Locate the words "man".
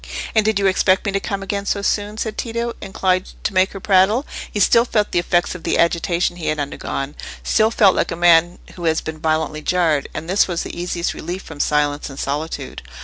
8.15-8.57